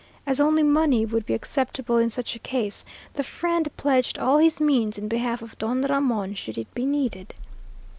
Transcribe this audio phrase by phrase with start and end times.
[0.25, 4.59] As only money would be acceptable in such a case, the friend pledged all his
[4.59, 7.35] means in behalf of Don Ramon should it be needed.